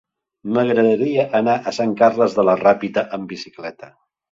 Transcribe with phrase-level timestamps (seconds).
[0.53, 3.95] M'agradaria anar a Sant Carles de la Ràpita amb bicicleta.